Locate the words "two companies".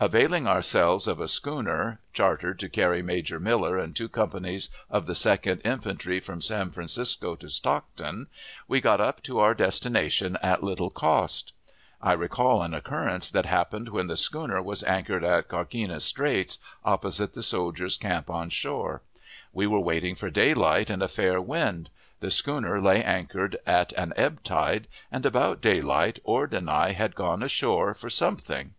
3.94-4.70